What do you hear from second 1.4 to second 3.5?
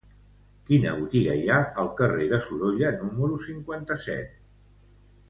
hi ha al carrer de Sorolla número